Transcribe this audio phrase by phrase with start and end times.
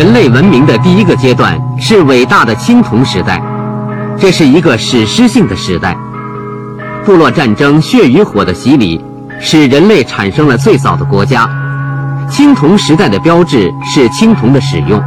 [0.00, 3.38] 人类文明的第一个阶段是伟大的青铜时代，
[4.18, 5.94] 这是一个史诗性的时代。
[7.04, 9.04] 部落战争血与火的洗礼，
[9.42, 11.46] 使人类产生了最早的国家。
[12.30, 14.98] 青铜时代的标志是青铜的使用。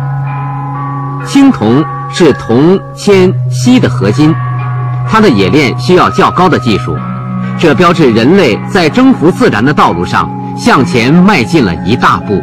[1.26, 4.32] 青铜是铜、铅、锡的合金，
[5.10, 6.96] 它的冶炼需要较高的技术，
[7.58, 12.40] 这标志人类在征服自然的道路上向前迈进了一大步。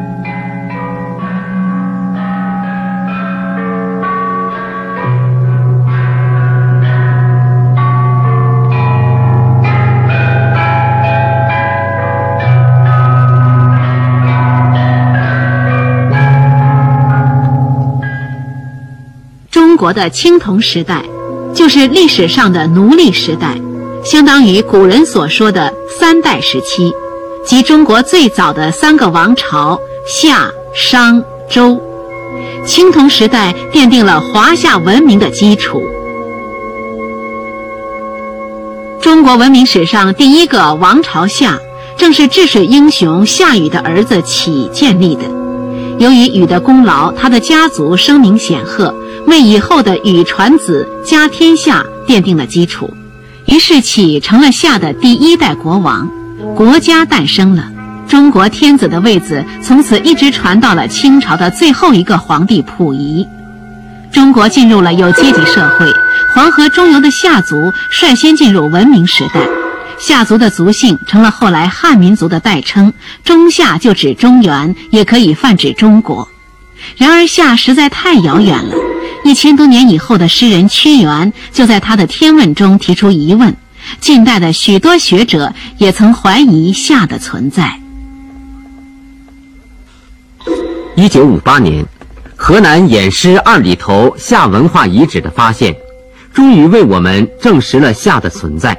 [19.81, 21.03] 国的青铜时代，
[21.55, 23.59] 就是历史上的奴隶时代，
[24.05, 26.93] 相当于古人所说的三代时期，
[27.47, 31.81] 即中国最早的三个王朝夏、商、周。
[32.67, 35.83] 青铜时代奠定了华夏文明的基础。
[39.01, 41.59] 中国文明史上第一个王朝夏，
[41.97, 45.23] 正是治水英雄夏禹的儿子启建立的。
[45.99, 48.95] 由于禹的功劳，他的家族声名显赫。
[49.31, 52.93] 为以后的禹传子家天下奠定了基础，
[53.47, 56.11] 于是启成了夏的第一代国王，
[56.57, 57.71] 国家诞生了。
[58.09, 63.25] 中国天子的位子从此一直传到了清朝的最后一个皇帝溥仪。
[64.13, 65.87] 中国进入了有阶级社会，
[66.35, 69.49] 黄河中游的夏族率先进入文明时代，
[69.97, 72.93] 夏族的族姓成了后来汉民族的代称。
[73.23, 76.29] 中夏就指中原，也可以泛指中国。
[76.97, 78.75] 然而夏实在太遥远了。
[79.31, 83.55] 一千多年以后的诗人屈原，就在他的《天问》中提出疑问。
[84.01, 87.79] 近代的许多学者也曾怀疑夏的存在。
[90.97, 91.87] 一九五八年，
[92.35, 95.77] 河南偃师二里头夏文化遗址的发现，
[96.35, 98.77] 终于为我们证实了夏的存在。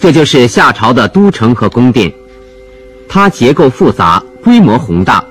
[0.00, 2.12] 这就是夏朝的都城和宫殿，
[3.08, 5.24] 它结构复杂，规模宏大。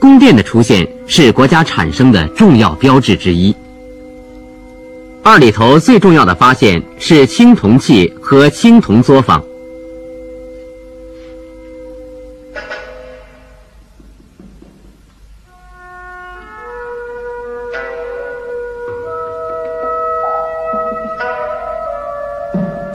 [0.00, 3.54] 宫殿的出现是国家产生的重要标志之一。
[5.22, 9.44] 二里头最重要的发现是青铜器和青铜作坊。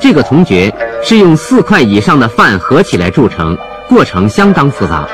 [0.02, 0.74] 这个铜爵
[1.04, 3.56] 是用四块以上的范合起来铸成，
[3.88, 5.08] 过程相当复杂。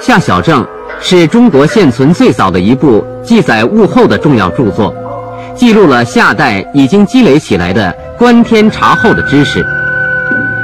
[0.00, 0.66] 夏小正
[0.98, 4.94] 是中国现存最早的一部记载物候的重要著作，
[5.54, 9.64] 记录了夏代已经积累起来的观天察候的知识。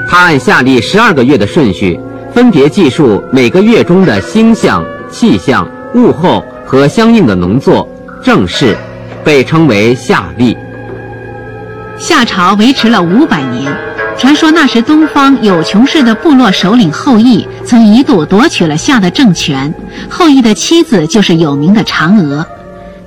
[0.09, 2.01] 他按夏历十二个月的顺序，
[2.33, 7.87] 分别记述每个月中的星象、气象、物候和相应的农作、
[8.23, 8.75] 政事，
[9.23, 10.57] 被称为夏历。
[11.99, 13.71] 夏朝维持了五百年。
[14.19, 19.73] 传说那时东方有穷氏的部落首领后羿，曾一度夺取了夏的政权。
[20.09, 22.45] 后羿的妻子就是有名的嫦娥。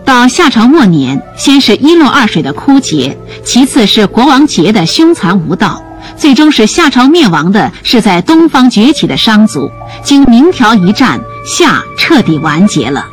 [0.05, 5.83] 到夏朝末年，先是一洛二水的枯竭，其次是国王桀的凶残无道，
[6.15, 9.69] 最终是夏朝灭亡的是在东方崛起的商族。
[10.03, 13.03] 经明条一战，夏彻底完结了。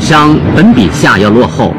[0.00, 1.74] 商本比夏要落后，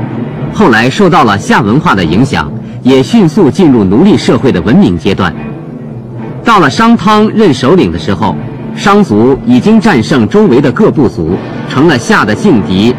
[0.54, 2.52] 后来受到了夏文化的影响。
[2.88, 5.34] 也迅速进入奴隶社会的文明阶段。
[6.42, 8.34] 到了商汤任首领的时候，
[8.78, 11.36] 商族已经战胜周围的各部族，
[11.68, 12.96] 成了夏的劲敌。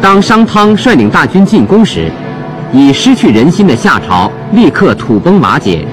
[0.00, 2.12] 当商汤率领大军进攻时，
[2.72, 5.84] 已失去人心的夏朝立刻土崩瓦解。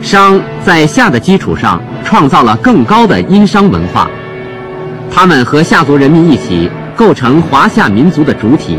[0.00, 4.08] 商在夏的基础上创造了更高的殷商文化，
[5.10, 8.78] 他们和夏族人民一起构成华夏民族的主体。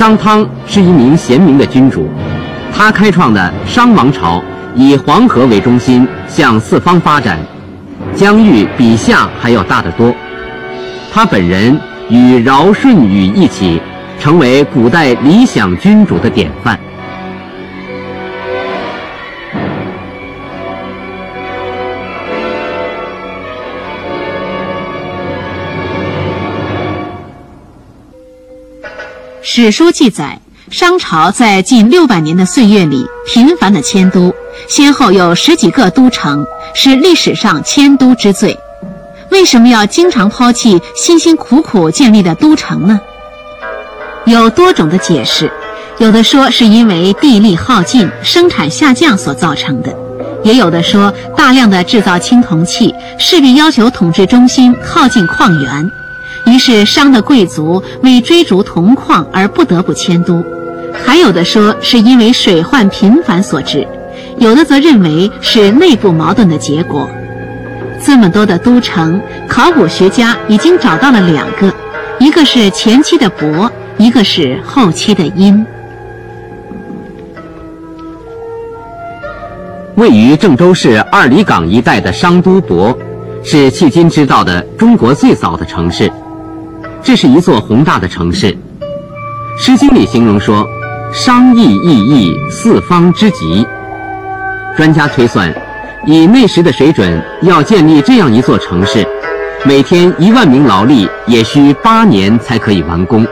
[0.00, 2.08] 商汤是一名贤明的君主，
[2.72, 4.42] 他开创的商王朝
[4.74, 7.38] 以黄河为中心向四方发展，
[8.14, 10.10] 疆域比夏还要大得多。
[11.12, 13.78] 他本人与尧舜禹一起，
[14.18, 16.80] 成为古代理想君主的典范。
[29.52, 34.32] 史书记载，商朝在近六百年的岁月里频繁的迁都，
[34.68, 38.56] 先后有十几个都城，是历史上迁都之最。
[39.32, 43.00] 为什么要经常抛弃辛辛苦苦建立的都城呢？
[44.24, 45.50] 有多种的解释，
[45.98, 49.90] 有的说是因为地力耗尽、生产下降所造成的；
[50.44, 55.90] 也有的说，大量的制造青铜器势必要求统治中心靠近矿源，
[56.50, 60.42] 于是商的贵族为追逐铜矿而不得不迁都；
[60.92, 63.86] 还有的说是因为水患频繁所致，
[64.36, 67.08] 有的则认为是内部矛盾的结果。
[68.04, 71.72] 这么多的都城，考古学家已经找到了两个，
[72.18, 75.64] 一个是前期的伯，一个是后期的殷。
[79.94, 82.96] 位于郑州市二里岗一带的商都亳，
[83.44, 86.10] 是迄今知道的中国最早的城市。
[87.02, 88.52] 这是一座宏大的城市，
[89.58, 90.68] 《诗经》里形容说
[91.12, 93.66] ：“商邑邑邑，四方之极。”
[94.76, 95.52] 专家推算，
[96.06, 99.06] 以那时的水准，要建立这样一座城市，
[99.64, 103.26] 每天一万名劳力也需八年才可以完工。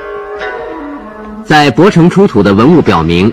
[1.44, 3.32] 在亳城出土的文物表明，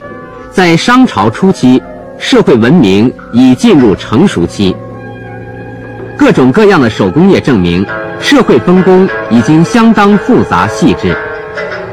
[0.52, 1.82] 在商朝初期。
[2.18, 4.74] 社会文明已进入成熟期，
[6.18, 7.86] 各种各样的手工业证明，
[8.20, 11.16] 社会分工已经相当复杂细致。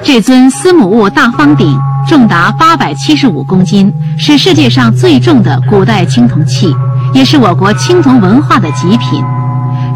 [0.02, 1.78] 这尊司母戊大方鼎
[2.08, 6.74] 重达八百七十五公斤，是世界上最重的古代青铜器，
[7.12, 9.22] 也是我国青铜文化的极品。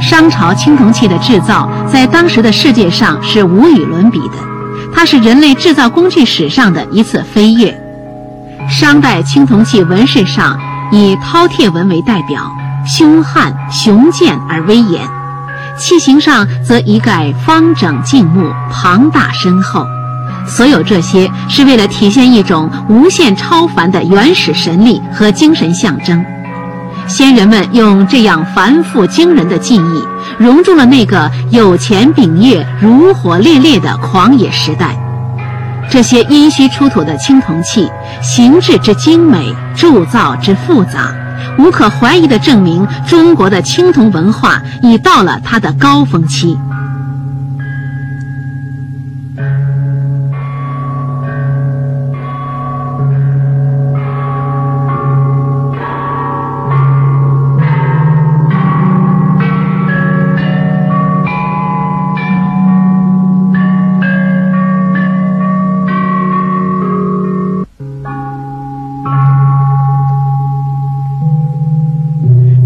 [0.01, 4.35] 商朝青铜器的制造在当时的世界上是无与伦比的，
[4.93, 7.75] 它是人类制造工具史上的一次飞跃。
[8.69, 10.59] 商代青铜器纹饰上
[10.93, 12.43] 以饕餮纹为代表，
[12.87, 15.03] 凶悍雄健而威严；
[15.77, 19.85] 器形上则一概方整静穆，庞大深厚。
[20.47, 26.25] 所有这些是为了体现一种无限超凡的原始神力和精神象征。
[27.09, 30.05] 先人们用这样繁复惊人的技艺，
[30.39, 34.97] 融入了那个有钱丙业、如火烈烈的狂野时代。
[35.89, 37.91] 这些殷墟出土的青铜器，
[38.23, 41.13] 形制之精美，铸造之复杂，
[41.59, 46.57] 无可怀疑地证明中国的青铜文化已到了它的高峰期。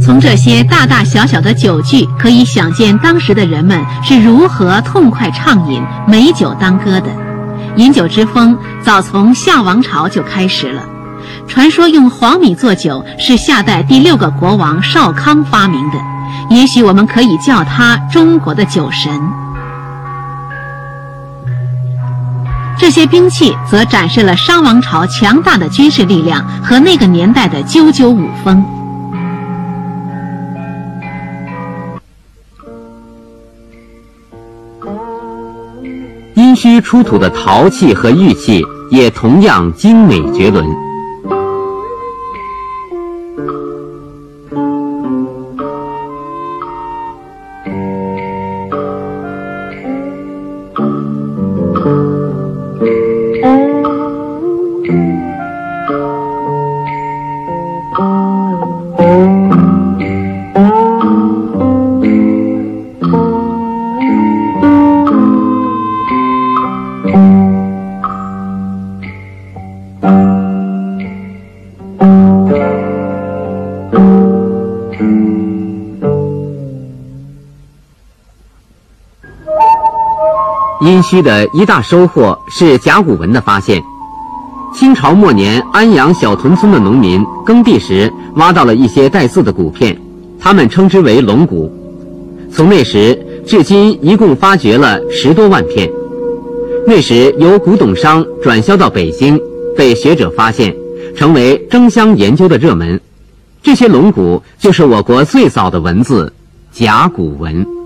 [0.02, 7.08] 从这些大大小小的酒具，可以想见当时的人们是如何痛快畅饮美酒当歌的。
[7.76, 10.82] 饮酒之风早从夏王朝就开始了。
[11.47, 15.99] 传说用黄米做酒是夏代第六个国王少康发明的，
[16.49, 19.12] 也许我们可以叫他中国的酒神。
[22.79, 28.64] 这些兵器则展示了商王朝强大的军事力量和那个年代的赳赳武风。
[36.55, 40.89] 需出土的陶器和玉器也同样精美绝伦。
[80.80, 83.82] 殷墟的一大收获是甲骨文的发现。
[84.73, 90.00] 清朝末年，安阳小屯村的农民耕地时挖到了一些带字的骨片，
[90.38, 91.70] 他们称之为龙骨。
[92.52, 95.90] 从那时至今，一共发掘了十多万片。
[96.87, 99.38] 那时由古董商转销到北京，
[99.76, 100.75] 被学者发现，
[101.14, 103.00] 成为争相研究的热门。
[103.62, 106.32] 这些龙骨就是我国最早的文字——
[106.73, 107.79] 甲骨文。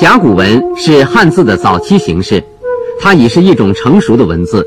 [0.00, 2.42] 甲骨文是汉字的早期形式，
[2.98, 4.66] 它已是一种成熟的文字。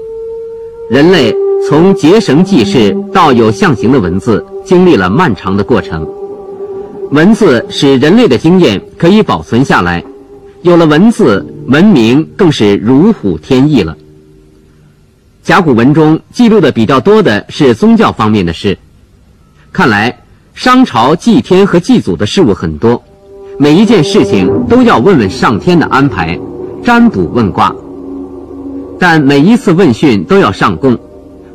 [0.92, 1.36] 人类
[1.68, 6.08] 从结绳记事到有象形的文字，经历了漫长的过程。
[7.10, 10.04] 文字使人类的经验可以保存下来，
[10.62, 13.98] 有了文字，文明更是如虎添翼了。
[15.42, 18.78] 甲骨文中记录的比较多的是宗教方面的事，
[19.72, 20.22] 看来
[20.54, 23.04] 商朝祭天和祭祖的事物很多。
[23.60, 26.38] 每一件事情都要问问上天的安排，
[26.84, 27.74] 占卜问卦。
[29.00, 30.98] 但每一次问讯都要上供，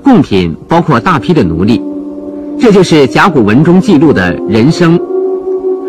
[0.02, 1.82] 贡品包括大批的奴隶。
[2.60, 4.98] 这就是甲骨文中记录的人生。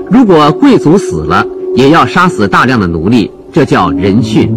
[0.09, 4.49] 如果贵族死了，也要杀死大量的奴隶，这叫人殉。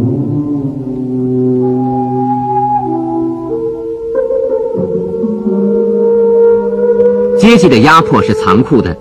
[7.38, 8.97] 阶级的压迫是残酷的。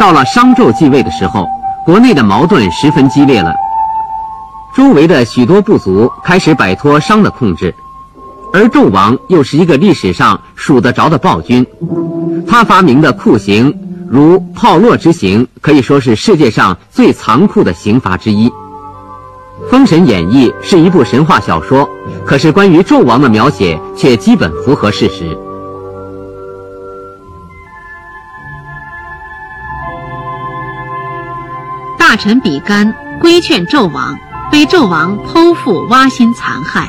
[0.00, 1.46] 到了商纣继位的时候，
[1.84, 3.54] 国内的矛盾十分激烈了。
[4.76, 7.74] 周围的许多部族开始摆脱商的控制，
[8.52, 11.66] 而纣王又是一个历史上数得着的暴君。
[12.46, 13.76] 他发明的酷刑，
[14.08, 18.48] 如炮烙之刑，可以说是世界上最残酷的刑罚之一。
[19.70, 21.88] 《封神演义》是一部神话小说，
[22.24, 25.36] 可是关于纣王的描写却基本符合事实。
[32.12, 34.14] 大臣比干规劝纣王，
[34.50, 36.86] 被纣王剖腹挖心残害。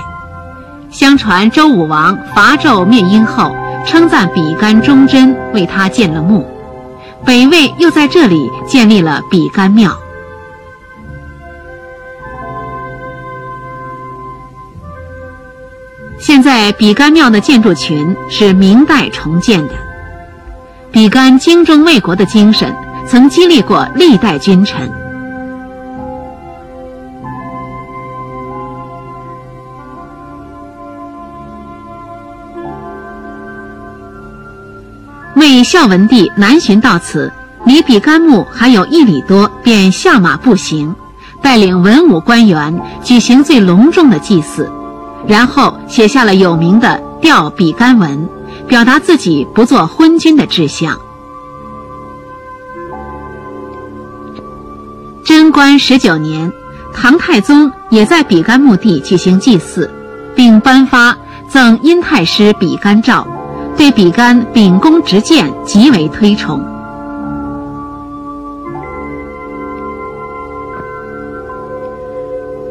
[0.92, 6.46] 相传周武王伐纣灭殷后，称赞比干忠贞，为他建了墓。
[7.24, 9.98] 北魏又在这里建立了比干庙。
[16.20, 19.74] 现在比干庙的建筑群是明代重建的。
[20.92, 22.76] 比干精忠卫国的精神，
[23.08, 24.92] 曾激励过历代君臣。
[35.64, 37.32] 孝文帝南巡到此，
[37.66, 40.94] 离比干墓还有一里多，便下马步行，
[41.42, 44.70] 带领文武官员举行最隆重的祭祀，
[45.28, 46.88] 然后写下了有名的
[47.20, 48.28] 《吊比干文》，
[48.68, 50.98] 表达自己不做昏君的志向。
[55.24, 56.52] 贞观十九年，
[56.94, 59.90] 唐太宗也在比干墓地举行祭祀，
[60.36, 61.18] 并颁发
[61.48, 63.26] 赠殷太师比干诏。
[63.78, 66.64] 对比干秉公执谏极为推崇。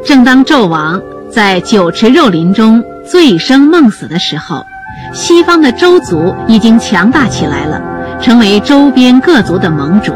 [0.04, 4.64] 正当纣王在酒池肉林中醉生梦死的时候，
[5.12, 7.80] 西方的周族已经强大起来了，
[8.20, 10.12] 成为周边各族的盟主。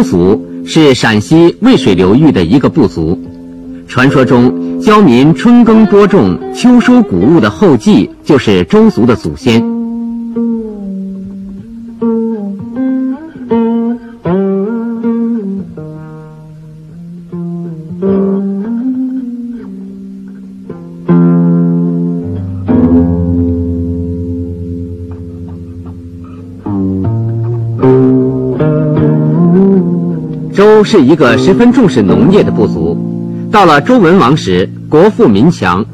[0.00, 3.20] 周族是陕西渭水流域的一个部族，
[3.86, 9.69] 传说中教民春耕播种、秋收谷物的后继就是周族的祖先。
[30.92, 32.98] 是一个十分重视农业的部族。
[33.48, 35.86] 到了周文王时，国富民强。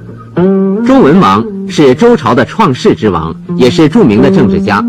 [0.87, 4.83] 周文王是周朝的创世之王，也是著名的政治家。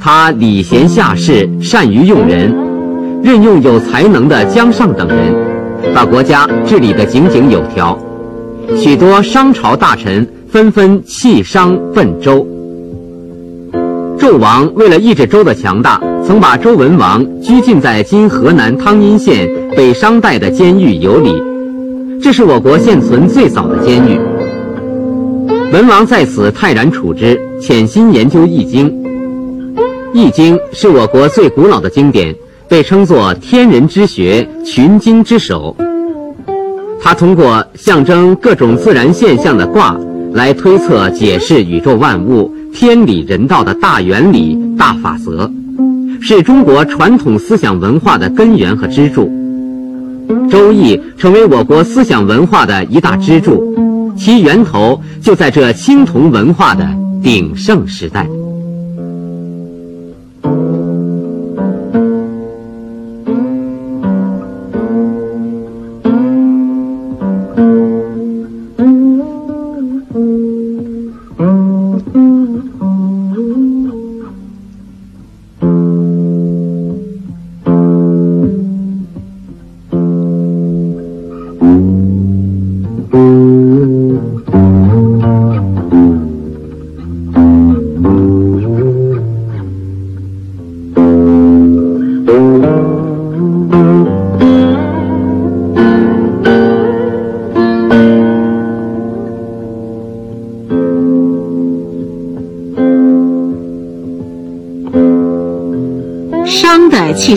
[0.00, 2.56] 他礼贤下士，善于用人，
[3.22, 5.34] 任用有才能的姜尚等人，
[5.94, 7.98] 把国家治理得井井有条。
[8.78, 12.48] 许多商朝大臣纷纷弃商奔周。
[14.18, 21.32] 纣王为了抑制周的强大，曾把周文王拘禁在今河南汤阴县北商代的监狱有里，
[22.20, 24.20] 这是我国现存最早的监狱。
[25.72, 28.90] 文王在此泰然处之，潜心研究《易经》。
[30.12, 32.36] 《易经》是我国最古老的经典，
[32.68, 35.74] 被称作天人之学、群经之首。
[37.00, 39.98] 他通过象征各种自然现象的卦
[40.34, 42.54] 来推测、解释宇宙万物。
[42.74, 45.50] 天理人道的大原理、大法则，
[46.20, 49.30] 是中国传统思想文化的根源和支柱。
[50.50, 56.86] 《周易》成为我国思想文化的一大支柱，其源头就在这青铜文化的
[57.22, 58.26] 鼎盛时代。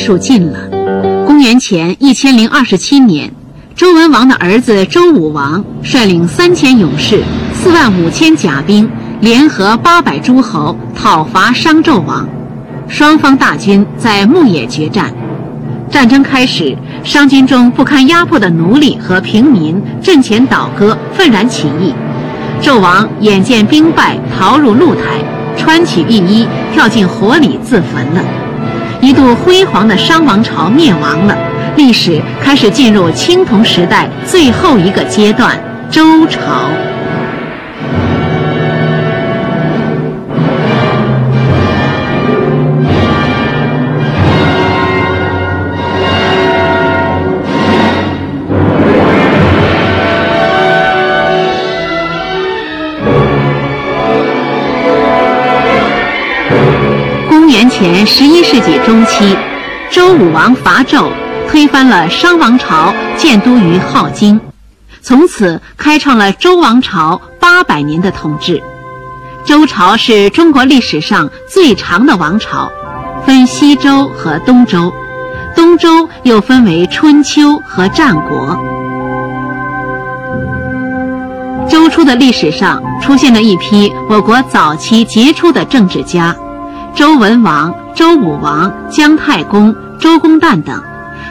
[0.02, 0.58] 数尽了。
[1.28, 3.32] 公元前一千零二十七年，
[3.76, 7.22] 周文王的儿子周武王率领三千勇士、
[7.54, 8.90] 四万五千甲兵，
[9.20, 12.28] 联合八百诸侯讨伐商纣王。
[12.88, 15.14] 双方大军在牧野决战。
[15.92, 21.94] 战争开始，商军中不堪压迫的奴隶和平民阵前倒戈，愤然起义。
[22.60, 25.24] 纣王眼见兵败，逃入露台，
[25.56, 28.24] 穿起御衣，跳进火里自焚了。
[29.02, 31.36] 一度辉煌的商王朝灭亡了，
[31.76, 36.70] 历史开始进入青铜时代最后一个阶段——周朝。
[57.70, 59.38] 前十一世纪中期，
[59.92, 61.12] 周武王伐纣，
[61.48, 64.40] 推翻了商王朝，建都于镐京，
[65.02, 68.62] 从此开创了周王朝八百年的统治。
[69.46, 72.72] 周朝是中国历史上最长的王朝，
[73.26, 74.92] 分西周和东周，
[75.56, 78.58] 东周又分为春秋和战国。
[81.70, 86.36] 周初的历史上出现了一批我国早期杰出的政治家。
[86.94, 90.84] 周文王、周武王、姜太公、周公旦等，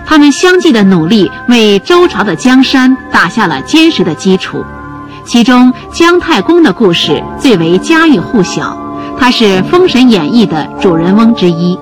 [0.07, 4.65] 他们相继的努力为周朝的江山打下了坚实的基础。
[5.25, 8.77] 其中，姜太公的故事最为家喻户晓，
[9.19, 11.79] 他是《封神演义》的主人翁之一。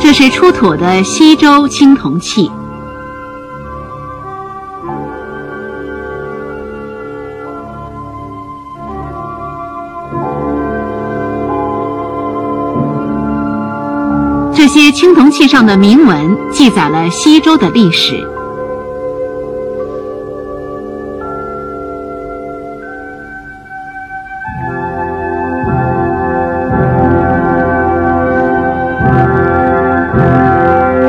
[0.00, 2.50] 这是出土的西周青铜器。
[15.06, 18.26] 青铜器上的铭文记载了西周的历史。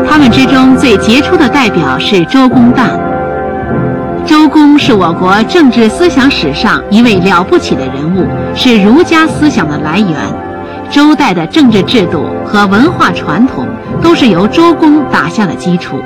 [0.07, 2.91] 他们之中最杰出的代表是周公旦。
[4.27, 10.46] 周公是我国政治思想史上一位了不起的人物，是儒家思想的来源。
[10.89, 13.67] 周代的政治制度和文化传统
[14.01, 15.99] 都是由周公打下的基础。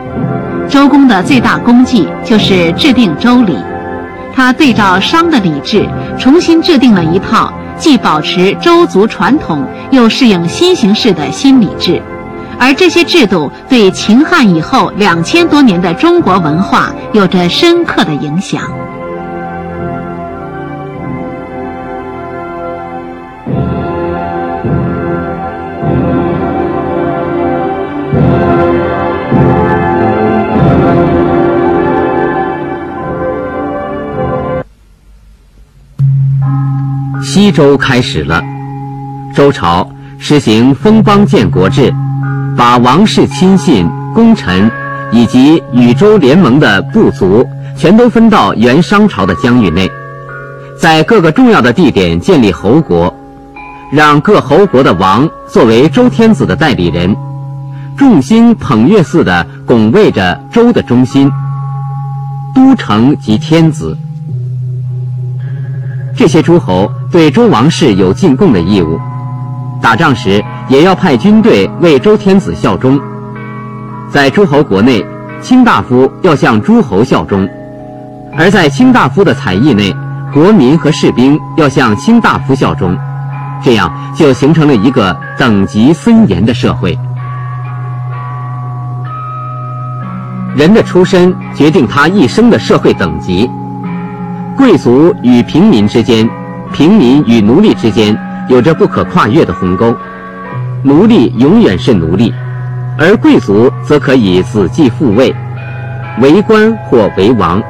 [0.67, 3.57] 周公的最大功绩就是制定周礼，
[4.33, 5.85] 他对照商的礼制，
[6.17, 12.01] 重新制定了一套既保持周族传统又适应新形势的新礼制，
[12.57, 18.61] 而这些制度对秦汉以后两千多年的中国文化有着深刻的影响。
[37.51, 38.41] 周开始了，
[39.35, 41.93] 周朝实行封邦建国制，
[42.55, 44.71] 把王室亲信、功臣
[45.11, 47.45] 以及与周联盟的部族
[47.77, 49.89] 全都分到原商朝的疆域内，
[50.79, 53.13] 在各个重要的地点建立侯国，
[53.91, 57.15] 让各侯国的王作为周天子的代理人，
[57.97, 61.29] 众星捧月似的拱卫着周的中心，
[62.55, 63.97] 都城即天子。
[66.21, 68.99] 这些诸侯对周王室有进贡的义务，
[69.81, 73.01] 打仗时也要派军队为周天子效忠。
[74.07, 75.03] 在诸侯国内，
[75.41, 77.43] 卿大夫要向诸侯效忠；
[78.37, 79.91] 而在卿大夫的采邑内，
[80.31, 82.95] 国民和士兵要向卿大夫效忠。
[83.63, 86.95] 这样就形成了一个等级森严的社会。
[90.55, 93.49] 人的出身决定他一生的社会等级。
[94.57, 96.29] 贵族与平民之间，
[96.73, 98.15] 平民与奴隶之间
[98.49, 99.95] 有着不可跨越的鸿沟。
[100.83, 102.33] 奴隶永远是奴隶，
[102.97, 105.33] 而贵族则可以子继父位，
[106.21, 107.61] 为官或为王。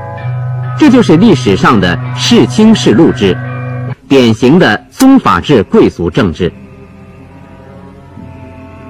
[0.78, 3.38] 这就是历史上的世卿世禄制，
[4.08, 6.52] 典型的宗法制贵族政治。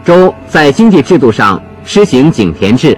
[0.04, 2.97] 周在经济制度上施行井田制，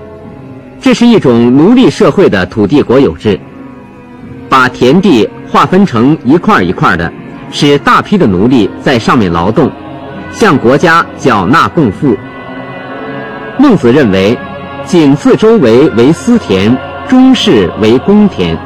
[0.79, 3.39] 这是一种奴隶社会的土地国有制。
[4.49, 7.11] 把田地划分成一块一块的，
[7.51, 9.71] 使大批的奴隶在上面劳动，
[10.31, 12.15] 向国家缴纳贡赋。
[13.57, 14.37] 孟子认为，
[14.85, 16.75] 井字周围为私田，
[17.07, 18.57] 中室为公田。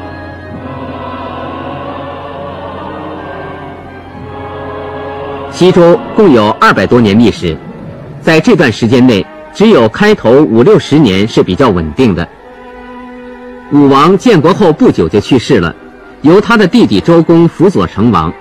[5.51, 7.57] 西周共有二百多年历史，
[8.21, 12.27] 在这段时间内，只有开头五六十年是比较稳定的。
[13.73, 15.75] 武王建国后不久就去世了，
[16.21, 18.33] 由他的弟弟周公辅佐成王。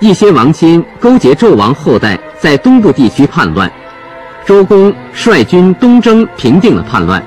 [0.00, 3.70] 一些王亲勾结纣王后代，在东部地区叛乱，
[4.46, 7.22] 周公率军东征，平定了叛乱，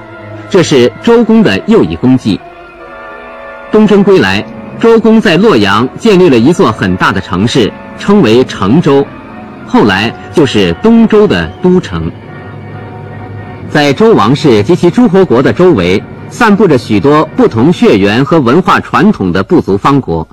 [0.49, 2.39] 这是周公的又一功绩。
[3.71, 4.43] 东征归来，
[4.79, 9.05] 周公在洛阳建立了一座很大的城市，称为成周，
[9.67, 12.11] 后来就是东周的都城。
[13.69, 16.01] 在周王室及其诸侯国的周围。
[16.31, 20.27] 散布着许多不同血缘和文化传统的部族方国，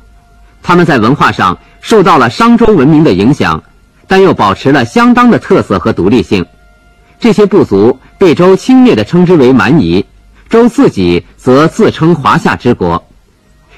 [0.62, 3.62] 他们在文化上受到了商周文明的影响，
[4.06, 6.46] 但又保持了相当的特色和独立性。
[7.20, 10.06] 这些部族被周轻蔑地称之为蛮夷，
[10.48, 13.04] 周自己则自称华夏之国。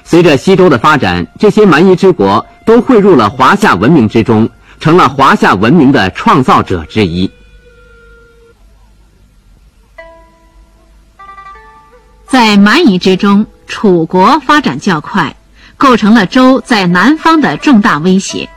[0.03, 4.47] 随着西周的发展，这些蛮夷之国都汇入了华夏文明之中，
[4.79, 7.29] 成了华夏文明的创造者之一。
[12.31, 15.35] 在蛮夷之中，楚国发展较快，
[15.75, 18.47] 构成了周在南方的重大威胁。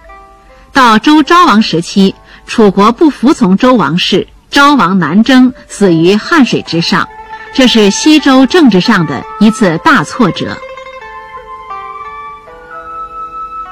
[0.72, 2.14] 到周昭王时期，
[2.46, 7.08] 楚国不服从周王室，昭王南征，死于汉水之上，
[7.52, 10.56] 这是西周政治上的一次大挫折。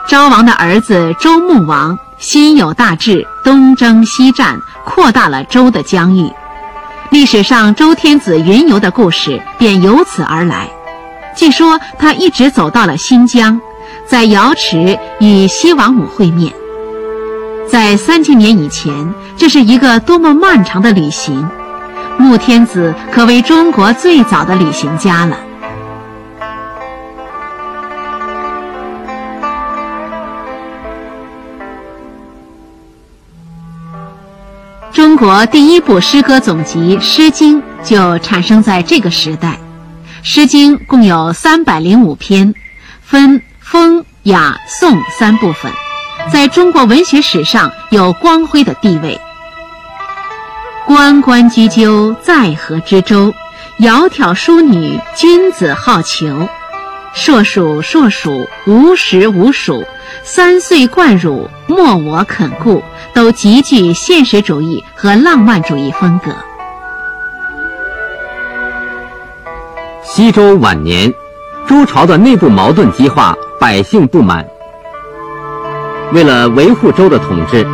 [0.09, 6.29] 昭王的儿子周穆王心有大志，东征西战，扩大了周的疆域。
[7.13, 10.71] 历史上周天子云游的故事便由此而来。
[11.37, 13.61] 据说他一直走到了新疆，
[14.07, 16.55] 在瑶池与西王母会面。
[17.69, 21.47] 在三千年以前，这是一个多么漫长的旅行！
[22.17, 25.37] 穆天子可谓中国最早的旅行家了。
[35.23, 39.51] 国第一部诗歌总集《诗经》就产生在这个时代，
[40.25, 42.57] 《诗经》共有三百零五篇，
[43.01, 45.71] 分风、雅、颂三部分，
[46.33, 49.21] 在中国文学史上有光辉的地位。
[50.87, 53.33] 关关雎鸠，在河之洲。
[53.79, 56.49] 窈窕淑女，君子好逑。
[57.15, 59.85] 硕鼠，硕鼠，无食无属。
[60.25, 62.83] 三岁贯汝，莫我肯顾。
[63.15, 66.33] 都极具现实主义和浪漫主义风格。
[70.03, 71.13] 西周晚年，
[71.69, 74.47] 周朝的内部矛盾激化，百姓不满。
[76.15, 77.67] 为了维护周的统治，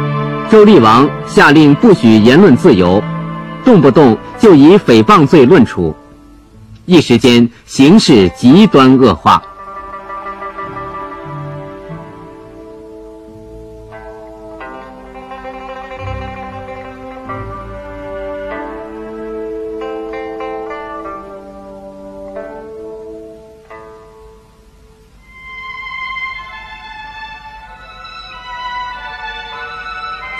[0.50, 3.00] 周厉王下令不许言论自由，
[3.64, 5.94] 动不动就以诽谤罪论处，
[6.84, 9.40] 一时间形势极端恶化。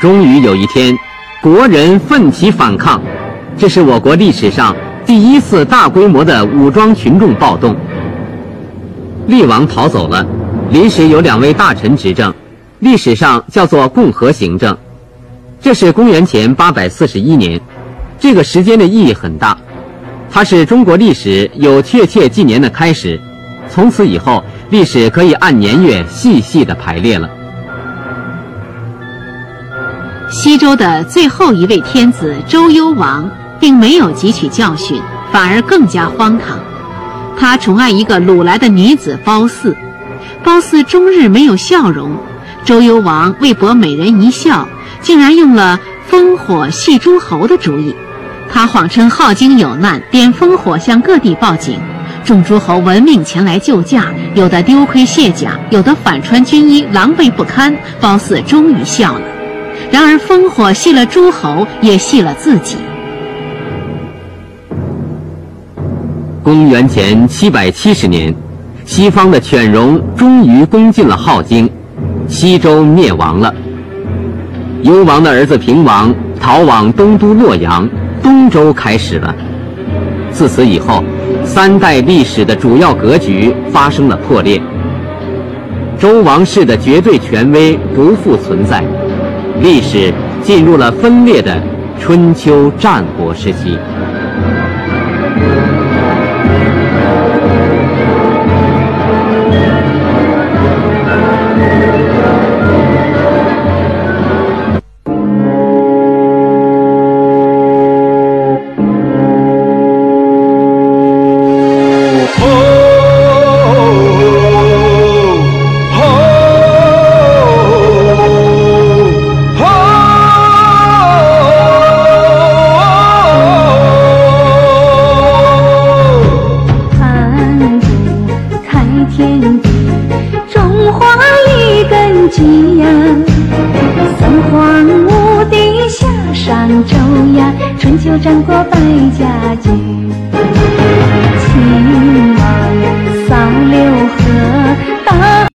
[0.01, 0.97] 终于有一天，
[1.43, 3.03] 国人奋起反抗，
[3.57, 7.75] 这是我国历史上第一次大规模的武装群众暴动。
[9.27, 10.25] 厉王逃走了，
[10.71, 12.33] 临时有两位大臣执政，
[12.79, 14.77] 历史上叫做共和行政。
[15.61, 17.61] 这是公元前八百四十一年，
[18.21, 19.59] 这个时间的意义很大，
[20.31, 23.21] 它是中国历史有确切纪年的开始。
[23.69, 27.29] 从此以后，历史可以按年月细细的排列了。
[30.31, 35.01] 西周的最后一位天子周幽王，并没有汲取教训，
[35.33, 36.59] 反而更加荒唐。
[37.37, 39.75] 他宠爱一个掳来的女子褒姒，
[40.45, 42.15] 褒姒终日没有笑容。
[42.63, 44.69] 周幽王为博美人一笑，
[45.01, 47.95] 竟然用了烽火戏诸侯的主意。
[48.53, 51.81] 他谎称镐京有难，点烽火向各地报警。
[52.23, 57.75] 众诸侯闻命前来救驾，有的丢盔卸甲，有的反穿军衣，狼狈不堪。
[57.99, 59.38] 褒姒终于笑了。
[59.91, 62.77] 然而，烽火熄了诸侯，也熄了自己。
[66.43, 68.35] 公元前七百七十年，
[68.85, 71.69] 西方的犬戎终于攻进了镐京，
[72.27, 73.55] 西周灭亡了。
[74.83, 77.89] 幽王的儿子平王逃往东都洛阳，
[78.23, 79.35] 东周开始了。
[80.31, 81.03] 自此以后，
[81.45, 84.61] 三代历史的主要格局发生了破裂，
[85.99, 88.85] 周王室的绝对权威不复存在。
[89.61, 91.61] 历史进入了分裂的
[91.99, 93.77] 春秋战国时期。